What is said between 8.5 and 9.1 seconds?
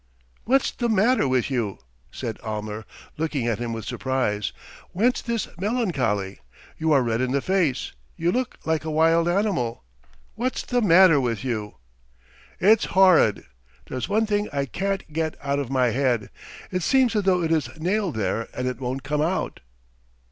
like a